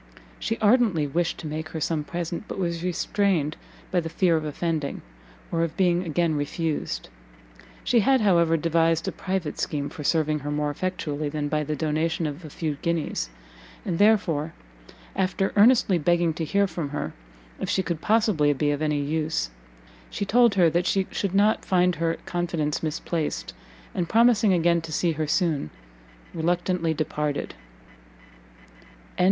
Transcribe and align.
She 0.39 0.57
ardently 0.61 1.05
wished 1.05 1.37
to 1.41 1.47
make 1.47 1.69
her 1.69 1.79
some 1.79 2.03
present, 2.03 2.45
but 2.47 2.57
was 2.57 2.83
restrained 2.83 3.55
by 3.91 3.99
the 3.99 4.09
fear 4.09 4.35
of 4.35 4.43
offending, 4.43 5.03
or 5.51 5.61
of 5.61 5.77
being 5.77 6.01
again 6.03 6.33
refused; 6.33 7.09
she 7.83 7.99
had, 7.99 8.21
however, 8.21 8.57
devised 8.57 9.07
a 9.07 9.11
private 9.11 9.59
scheme 9.59 9.89
for 9.89 10.03
serving 10.03 10.39
her 10.39 10.49
more 10.49 10.71
effectually 10.71 11.29
than 11.29 11.49
by 11.49 11.63
the 11.63 11.75
donation 11.75 12.25
of 12.25 12.43
a 12.43 12.49
few 12.49 12.77
guineas, 12.81 13.29
and 13.85 13.99
therefore, 13.99 14.53
after 15.15 15.53
earnestly 15.55 15.99
begging 15.99 16.33
to 16.33 16.45
hear 16.45 16.65
from 16.65 16.89
her 16.89 17.13
if 17.59 17.69
she 17.69 17.83
could 17.83 18.01
possibly 18.01 18.53
be 18.53 18.71
of 18.71 18.81
any 18.81 18.99
use, 18.99 19.51
she 20.09 20.25
told 20.25 20.55
her 20.55 20.67
that 20.67 20.87
she 20.87 21.05
should 21.11 21.35
not 21.35 21.63
find 21.63 21.97
her 21.97 22.17
confidence 22.25 22.81
misplaced, 22.81 23.53
and 23.93 24.09
promising 24.09 24.51
again 24.51 24.81
to 24.81 24.91
see 24.91 25.11
her 25.11 25.27
soon, 25.27 25.69
reluctantly 26.33 26.91
departed. 26.91 27.53